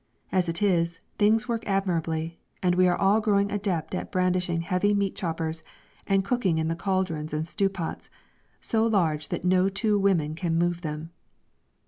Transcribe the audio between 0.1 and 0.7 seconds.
As it